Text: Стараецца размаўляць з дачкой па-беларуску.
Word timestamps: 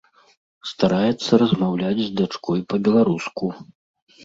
Стараецца 0.71 1.31
размаўляць 1.43 2.01
з 2.03 2.09
дачкой 2.23 2.59
па-беларуску. 2.75 3.55